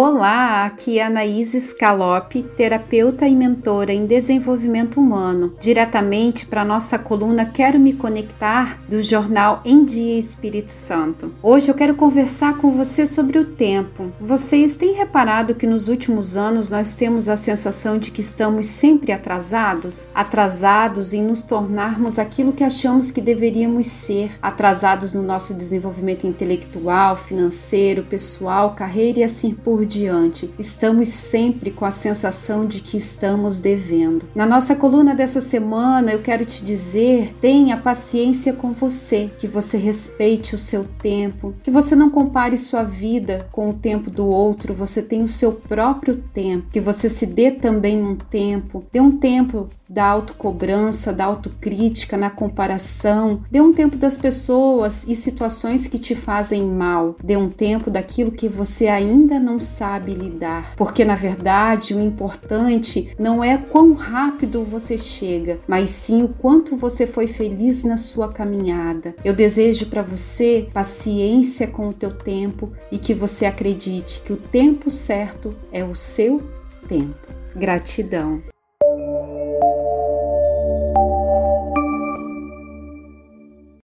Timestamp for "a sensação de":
17.28-18.12, 31.84-32.80